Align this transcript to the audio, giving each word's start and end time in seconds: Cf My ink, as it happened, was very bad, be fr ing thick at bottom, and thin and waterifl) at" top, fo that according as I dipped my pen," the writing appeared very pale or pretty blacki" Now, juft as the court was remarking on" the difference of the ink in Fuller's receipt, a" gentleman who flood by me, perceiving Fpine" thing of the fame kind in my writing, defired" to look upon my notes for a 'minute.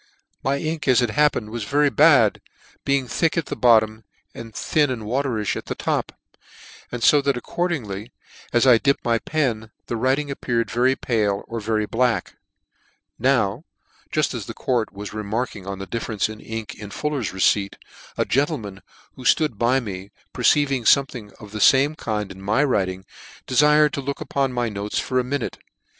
Cf 0.39 0.43
My 0.43 0.57
ink, 0.57 0.87
as 0.87 0.99
it 1.03 1.11
happened, 1.11 1.51
was 1.51 1.63
very 1.65 1.91
bad, 1.91 2.41
be 2.83 2.99
fr 3.01 3.03
ing 3.03 3.07
thick 3.07 3.37
at 3.37 3.61
bottom, 3.61 4.03
and 4.33 4.51
thin 4.55 4.89
and 4.89 5.03
waterifl) 5.03 5.57
at" 5.71 5.77
top, 5.77 6.11
fo 6.99 7.21
that 7.21 7.37
according 7.37 8.09
as 8.51 8.65
I 8.65 8.79
dipped 8.79 9.05
my 9.05 9.19
pen," 9.19 9.69
the 9.85 9.95
writing 9.95 10.31
appeared 10.31 10.71
very 10.71 10.95
pale 10.95 11.43
or 11.47 11.61
pretty 11.61 11.85
blacki" 11.85 12.31
Now, 13.31 13.61
juft 14.11 14.33
as 14.33 14.47
the 14.47 14.55
court 14.55 14.91
was 14.91 15.13
remarking 15.13 15.67
on" 15.67 15.77
the 15.77 15.85
difference 15.85 16.27
of 16.29 16.39
the 16.39 16.45
ink 16.45 16.73
in 16.73 16.89
Fuller's 16.89 17.31
receipt, 17.31 17.77
a" 18.17 18.25
gentleman 18.37 18.81
who 19.15 19.23
flood 19.23 19.59
by 19.59 19.79
me, 19.79 20.09
perceiving 20.33 20.83
Fpine" 20.83 21.09
thing 21.11 21.31
of 21.39 21.51
the 21.51 21.59
fame 21.61 21.93
kind 21.93 22.31
in 22.31 22.41
my 22.41 22.63
writing, 22.63 23.05
defired" 23.45 23.91
to 23.93 24.01
look 24.01 24.19
upon 24.19 24.51
my 24.51 24.67
notes 24.67 24.97
for 24.97 25.19
a 25.19 25.23
'minute. 25.23 25.59